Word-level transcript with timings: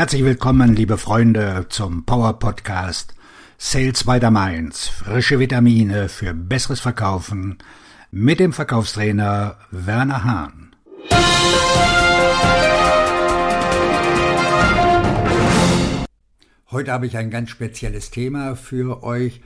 Herzlich 0.00 0.24
willkommen, 0.24 0.74
liebe 0.74 0.96
Freunde, 0.96 1.66
zum 1.68 2.06
Power 2.06 2.38
Podcast 2.38 3.14
Sales 3.58 4.04
by 4.04 4.18
the 4.18 4.30
Mainz. 4.30 4.88
Frische 4.88 5.38
Vitamine 5.38 6.08
für 6.08 6.32
besseres 6.32 6.80
Verkaufen 6.80 7.58
mit 8.10 8.40
dem 8.40 8.54
Verkaufstrainer 8.54 9.58
Werner 9.70 10.24
Hahn. 10.24 10.74
Heute 16.70 16.92
habe 16.92 17.06
ich 17.06 17.18
ein 17.18 17.30
ganz 17.30 17.50
spezielles 17.50 18.10
Thema 18.10 18.56
für 18.56 19.02
euch 19.02 19.42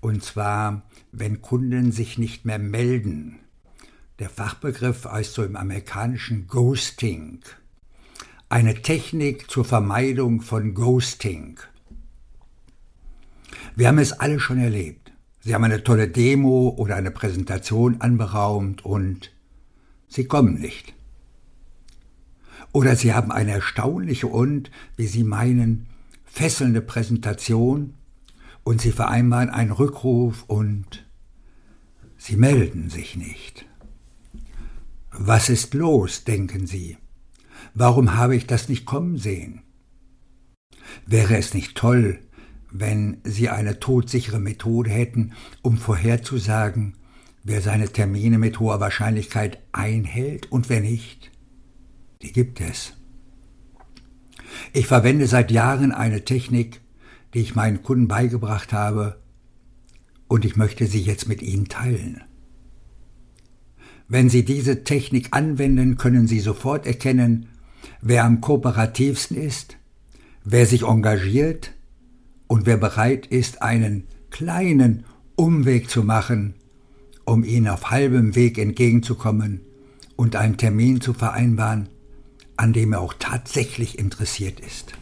und 0.00 0.22
zwar, 0.22 0.82
wenn 1.10 1.42
Kunden 1.42 1.90
sich 1.90 2.16
nicht 2.16 2.44
mehr 2.44 2.60
melden. 2.60 3.40
Der 4.20 4.30
Fachbegriff 4.30 5.04
heißt 5.04 5.34
so 5.34 5.42
im 5.42 5.56
amerikanischen 5.56 6.46
Ghosting. 6.46 7.40
Eine 8.48 8.80
Technik 8.80 9.50
zur 9.50 9.64
Vermeidung 9.64 10.40
von 10.40 10.72
Ghosting. 10.72 11.58
Wir 13.74 13.88
haben 13.88 13.98
es 13.98 14.12
alle 14.12 14.38
schon 14.38 14.58
erlebt. 14.58 15.10
Sie 15.40 15.52
haben 15.52 15.64
eine 15.64 15.82
tolle 15.82 16.06
Demo 16.06 16.72
oder 16.78 16.94
eine 16.94 17.10
Präsentation 17.10 18.00
anberaumt 18.00 18.84
und 18.84 19.32
Sie 20.06 20.26
kommen 20.26 20.60
nicht. 20.60 20.94
Oder 22.70 22.94
Sie 22.94 23.12
haben 23.12 23.32
eine 23.32 23.50
erstaunliche 23.50 24.28
und, 24.28 24.70
wie 24.96 25.08
Sie 25.08 25.24
meinen, 25.24 25.88
fesselnde 26.24 26.82
Präsentation 26.82 27.94
und 28.62 28.80
Sie 28.80 28.92
vereinbaren 28.92 29.50
einen 29.50 29.72
Rückruf 29.72 30.44
und 30.46 31.04
Sie 32.16 32.36
melden 32.36 32.90
sich 32.90 33.16
nicht. 33.16 33.66
Was 35.10 35.48
ist 35.48 35.74
los, 35.74 36.22
denken 36.22 36.68
Sie? 36.68 36.96
Warum 37.74 38.16
habe 38.16 38.36
ich 38.36 38.46
das 38.46 38.68
nicht 38.68 38.86
kommen 38.86 39.16
sehen? 39.18 39.62
Wäre 41.06 41.36
es 41.36 41.54
nicht 41.54 41.76
toll, 41.76 42.20
wenn 42.70 43.18
Sie 43.24 43.48
eine 43.48 43.80
todsichere 43.80 44.40
Methode 44.40 44.90
hätten, 44.90 45.32
um 45.62 45.76
vorherzusagen, 45.78 46.94
wer 47.42 47.60
seine 47.60 47.88
Termine 47.88 48.38
mit 48.38 48.60
hoher 48.60 48.80
Wahrscheinlichkeit 48.80 49.58
einhält 49.72 50.50
und 50.50 50.68
wer 50.68 50.80
nicht? 50.80 51.30
Die 52.22 52.32
gibt 52.32 52.60
es. 52.60 52.94
Ich 54.72 54.86
verwende 54.86 55.26
seit 55.26 55.50
Jahren 55.50 55.92
eine 55.92 56.24
Technik, 56.24 56.80
die 57.34 57.40
ich 57.40 57.54
meinen 57.54 57.82
Kunden 57.82 58.08
beigebracht 58.08 58.72
habe, 58.72 59.20
und 60.28 60.44
ich 60.44 60.56
möchte 60.56 60.86
sie 60.86 61.00
jetzt 61.00 61.28
mit 61.28 61.40
Ihnen 61.40 61.68
teilen. 61.68 62.24
Wenn 64.08 64.28
Sie 64.28 64.44
diese 64.44 64.84
Technik 64.84 65.28
anwenden, 65.32 65.96
können 65.96 66.28
Sie 66.28 66.40
sofort 66.40 66.86
erkennen, 66.86 67.48
wer 68.00 68.24
am 68.24 68.40
kooperativsten 68.40 69.36
ist, 69.36 69.76
wer 70.44 70.66
sich 70.66 70.82
engagiert 70.82 71.72
und 72.46 72.66
wer 72.66 72.76
bereit 72.76 73.26
ist, 73.26 73.62
einen 73.62 74.04
kleinen 74.30 75.04
Umweg 75.34 75.90
zu 75.90 76.04
machen, 76.04 76.54
um 77.24 77.42
Ihnen 77.42 77.68
auf 77.68 77.90
halbem 77.90 78.36
Weg 78.36 78.58
entgegenzukommen 78.58 79.60
und 80.14 80.36
einen 80.36 80.56
Termin 80.56 81.00
zu 81.00 81.12
vereinbaren, 81.12 81.88
an 82.56 82.72
dem 82.72 82.92
er 82.92 83.00
auch 83.00 83.14
tatsächlich 83.18 83.98
interessiert 83.98 84.60
ist. 84.60 84.92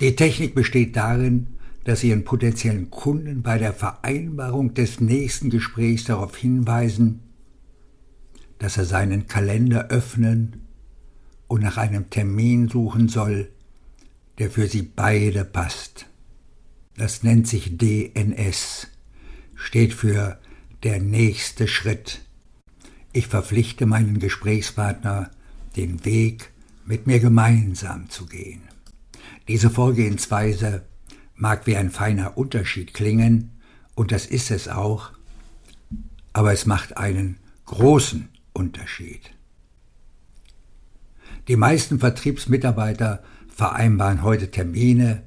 Die 0.00 0.16
Technik 0.16 0.54
besteht 0.54 0.96
darin, 0.96 1.46
dass 1.84 2.00
Sie 2.00 2.08
Ihren 2.08 2.24
potenziellen 2.24 2.90
Kunden 2.90 3.42
bei 3.42 3.58
der 3.58 3.72
Vereinbarung 3.72 4.74
des 4.74 5.00
nächsten 5.00 5.50
Gesprächs 5.50 6.04
darauf 6.04 6.36
hinweisen, 6.36 7.20
dass 8.58 8.76
er 8.76 8.84
seinen 8.84 9.26
Kalender 9.26 9.88
öffnen 9.88 10.66
und 11.48 11.62
nach 11.62 11.78
einem 11.78 12.10
Termin 12.10 12.68
suchen 12.68 13.08
soll, 13.08 13.50
der 14.38 14.50
für 14.50 14.66
Sie 14.66 14.82
beide 14.82 15.44
passt. 15.44 16.06
Das 16.96 17.22
nennt 17.22 17.48
sich 17.48 17.78
DNS, 17.78 18.88
steht 19.54 19.94
für 19.94 20.38
der 20.82 21.00
nächste 21.00 21.66
Schritt 21.66 22.20
ich 23.12 23.26
verpflichte 23.26 23.86
meinen 23.86 24.20
Gesprächspartner, 24.20 25.30
den 25.76 26.04
Weg 26.04 26.50
mit 26.84 27.06
mir 27.06 27.18
gemeinsam 27.18 28.08
zu 28.08 28.26
gehen. 28.26 28.62
Diese 29.48 29.68
Vorgehensweise 29.68 30.82
mag 31.40 31.66
wie 31.66 31.76
ein 31.76 31.90
feiner 31.90 32.36
Unterschied 32.36 32.94
klingen, 32.94 33.50
und 33.94 34.12
das 34.12 34.26
ist 34.26 34.50
es 34.50 34.68
auch, 34.68 35.10
aber 36.32 36.52
es 36.52 36.66
macht 36.66 36.96
einen 36.96 37.38
großen 37.66 38.28
Unterschied. 38.52 39.32
Die 41.48 41.56
meisten 41.56 41.98
Vertriebsmitarbeiter 41.98 43.22
vereinbaren 43.48 44.22
heute 44.22 44.50
Termine, 44.50 45.22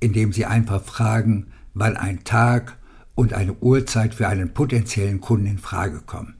indem 0.00 0.32
sie 0.32 0.46
einfach 0.46 0.82
fragen, 0.82 1.52
wann 1.74 1.96
ein 1.96 2.24
Tag 2.24 2.76
und 3.14 3.34
eine 3.34 3.54
Uhrzeit 3.54 4.14
für 4.14 4.28
einen 4.28 4.54
potenziellen 4.54 5.20
Kunden 5.20 5.46
in 5.46 5.58
Frage 5.58 6.00
kommen. 6.00 6.34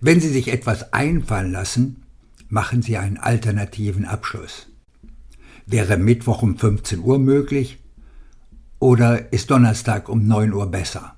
Wenn 0.00 0.20
Sie 0.20 0.28
sich 0.28 0.48
etwas 0.48 0.92
einfallen 0.92 1.52
lassen, 1.52 2.02
machen 2.48 2.82
Sie 2.82 2.98
einen 2.98 3.18
alternativen 3.18 4.04
Abschluss. 4.04 4.71
Wäre 5.66 5.96
Mittwoch 5.96 6.42
um 6.42 6.58
15 6.58 7.00
Uhr 7.00 7.18
möglich 7.18 7.78
oder 8.78 9.32
ist 9.32 9.50
Donnerstag 9.50 10.08
um 10.08 10.26
9 10.26 10.52
Uhr 10.52 10.66
besser? 10.66 11.14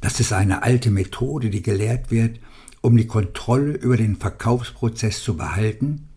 Das 0.00 0.18
ist 0.18 0.32
eine 0.32 0.62
alte 0.62 0.90
Methode, 0.90 1.50
die 1.50 1.62
gelehrt 1.62 2.10
wird, 2.10 2.40
um 2.80 2.96
die 2.96 3.06
Kontrolle 3.06 3.72
über 3.72 3.96
den 3.96 4.16
Verkaufsprozess 4.16 5.22
zu 5.22 5.36
behalten, 5.36 6.08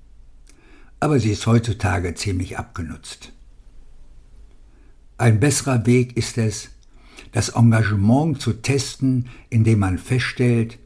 aber 1.00 1.20
sie 1.20 1.32
ist 1.32 1.46
heutzutage 1.46 2.16
ziemlich 2.16 2.58
abgenutzt. 2.58 3.34
Ein 5.18 5.40
besserer 5.40 5.86
Weg 5.86 6.18
ist 6.18 6.38
es, 6.38 6.70
das 7.34 7.50
Engagement 7.50 8.42
zu 8.42 8.54
testen, 8.54 9.30
indem 9.50 9.80
man 9.80 9.98
feststellt, 9.98 10.80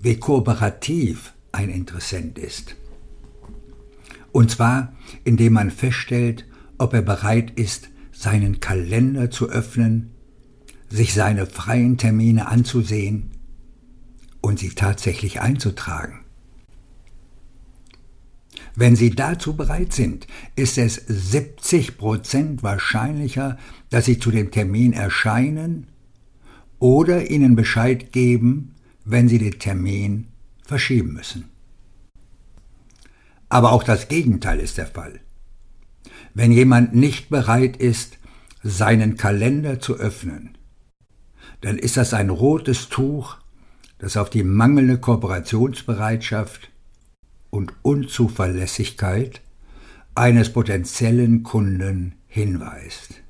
wie 0.00 0.16
kooperativ 0.16 1.32
ein 1.52 1.70
Interessent 1.70 2.38
ist. 2.38 2.74
Und 4.32 4.50
zwar, 4.50 4.92
indem 5.24 5.52
man 5.52 5.70
feststellt, 5.70 6.46
ob 6.78 6.94
er 6.94 7.02
bereit 7.02 7.52
ist, 7.58 7.90
seinen 8.12 8.60
Kalender 8.60 9.30
zu 9.30 9.48
öffnen, 9.48 10.10
sich 10.88 11.14
seine 11.14 11.46
freien 11.46 11.96
Termine 11.96 12.48
anzusehen 12.48 13.30
und 14.40 14.58
sie 14.58 14.70
tatsächlich 14.70 15.40
einzutragen. 15.40 16.22
Wenn 18.74 18.96
Sie 18.96 19.10
dazu 19.10 19.54
bereit 19.54 19.92
sind, 19.92 20.26
ist 20.56 20.78
es 20.78 20.94
70 20.94 21.98
Prozent 21.98 22.62
wahrscheinlicher, 22.62 23.58
dass 23.90 24.06
Sie 24.06 24.18
zu 24.18 24.30
dem 24.30 24.50
Termin 24.50 24.94
erscheinen 24.94 25.88
oder 26.78 27.30
Ihnen 27.30 27.54
Bescheid 27.54 28.12
geben, 28.12 28.74
wenn 29.04 29.28
Sie 29.28 29.38
den 29.38 29.58
Termin 29.58 30.28
verschieben 30.64 31.12
müssen. 31.12 31.51
Aber 33.52 33.72
auch 33.72 33.82
das 33.82 34.08
Gegenteil 34.08 34.60
ist 34.60 34.78
der 34.78 34.86
Fall. 34.86 35.20
Wenn 36.32 36.52
jemand 36.52 36.94
nicht 36.94 37.28
bereit 37.28 37.76
ist, 37.76 38.16
seinen 38.62 39.18
Kalender 39.18 39.78
zu 39.78 39.96
öffnen, 39.96 40.56
dann 41.60 41.76
ist 41.76 41.98
das 41.98 42.14
ein 42.14 42.30
rotes 42.30 42.88
Tuch, 42.88 43.36
das 43.98 44.16
auf 44.16 44.30
die 44.30 44.42
mangelnde 44.42 44.96
Kooperationsbereitschaft 44.96 46.70
und 47.50 47.74
Unzuverlässigkeit 47.82 49.42
eines 50.14 50.50
potenziellen 50.50 51.42
Kunden 51.42 52.14
hinweist. 52.28 53.20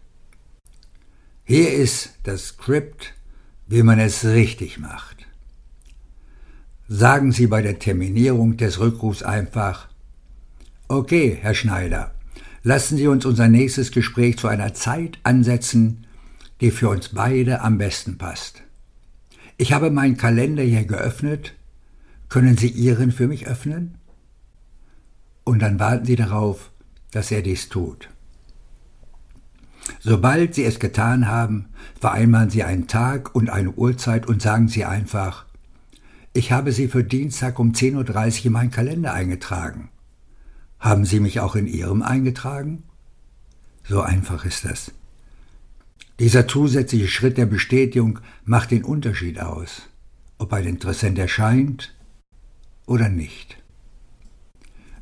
Hier 1.43 1.73
ist 1.73 2.11
das 2.23 2.47
Skript, 2.47 3.15
wie 3.67 3.83
man 3.83 3.99
es 3.99 4.25
richtig 4.25 4.79
macht. 4.79 5.27
Sagen 6.87 7.33
Sie 7.33 7.49
bei 7.49 7.61
der 7.61 7.81
Terminierung 7.81 8.57
des 8.57 8.79
Rückrufs 8.79 9.25
einfach 9.25 9.89
Okay, 10.89 11.39
Herr 11.41 11.55
Schneider, 11.55 12.15
lassen 12.63 12.97
Sie 12.97 13.07
uns 13.07 13.25
unser 13.25 13.49
nächstes 13.49 13.93
Gespräch 13.93 14.39
zu 14.39 14.49
einer 14.49 14.75
Zeit 14.75 15.19
ansetzen, 15.23 16.07
die 16.61 16.71
für 16.71 16.89
uns 16.89 17.09
beide 17.09 17.61
am 17.61 17.79
besten 17.79 18.19
passt. 18.19 18.63
Ich 19.57 19.73
habe 19.73 19.91
meinen 19.91 20.17
Kalender 20.17 20.63
hier 20.63 20.85
geöffnet. 20.85 21.55
Können 22.29 22.57
Sie 22.57 22.69
Ihren 22.69 23.13
für 23.13 23.29
mich 23.29 23.47
öffnen? 23.47 23.99
und 25.45 25.61
dann 25.61 25.79
warten 25.79 26.07
Sie 26.07 26.17
darauf, 26.17 26.71
dass 27.11 27.31
er 27.31 27.43
dies 27.43 27.69
tut. 27.69 28.09
Sobald 30.01 30.55
Sie 30.55 30.65
es 30.65 30.79
getan 30.79 31.29
haben, 31.29 31.67
vereinbaren 32.01 32.51
Sie 32.51 32.63
einen 32.63 32.87
Tag 32.87 33.35
und 33.35 33.51
eine 33.51 33.71
Uhrzeit 33.73 34.27
und 34.27 34.41
sagen 34.41 34.69
Sie 34.69 34.85
einfach, 34.85 35.45
ich 36.33 36.53
habe 36.53 36.73
Sie 36.73 36.89
für 36.89 37.05
Dienstag 37.05 37.59
um 37.59 37.73
10.30 37.73 38.41
Uhr 38.41 38.47
in 38.47 38.53
meinen 38.53 38.71
Kalender 38.71 39.13
eingetragen. 39.13 39.91
Haben 40.83 41.05
Sie 41.05 41.21
mich 41.21 41.39
auch 41.39 41.55
in 41.55 41.69
Ihrem 41.69 42.03
eingetragen? 42.03 42.83
So 43.85 44.01
einfach 44.01 44.45
ist 44.45 44.65
das. 44.65 44.91
Dieser 46.19 46.49
zusätzliche 46.49 47.07
Schritt 47.07 47.39
der 47.39 47.47
Bestätigung 47.47 48.19
macht 48.45 48.73
den 48.73 48.83
Unterschied 48.83 49.39
aus, 49.39 49.83
ob 50.39 50.53
ein 50.53 50.67
Interessent 50.67 51.21
erscheint 51.21 51.95
oder 52.85 53.09
nicht. 53.09 53.59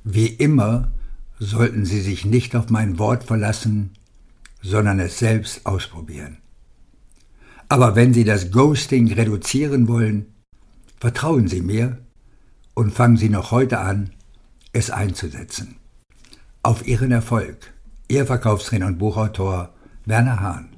Wie 0.05 0.27
immer 0.27 0.93
sollten 1.39 1.87
Sie 1.87 2.03
sich 2.03 2.27
nicht 2.27 2.55
auf 2.57 2.69
mein 2.69 2.99
Wort 2.99 3.25
verlassen, 3.25 3.93
sondern 4.61 5.01
es 5.01 5.19
selbst 5.19 5.65
ausprobieren. 5.65 6.37
Aber 7.71 7.97
wenn 7.97 8.13
Sie 8.13 8.25
das 8.25 8.51
Ghosting 8.51 9.11
reduzieren 9.15 9.89
wollen, 9.89 10.27
vertrauen 10.99 11.49
Sie 11.49 11.63
mir 11.63 11.97
und 12.75 12.93
fangen 12.93 13.17
Sie 13.17 13.31
noch 13.31 13.51
heute 13.51 13.79
an, 13.79 14.11
es 14.73 14.91
einzusetzen. 14.91 15.77
Auf 16.63 16.87
Ihren 16.87 17.11
Erfolg. 17.13 17.73
Ihr 18.09 18.27
Verkaufstrainer 18.27 18.87
und 18.87 18.99
Buchautor 18.99 19.75
Werner 20.05 20.41
Hahn. 20.41 20.77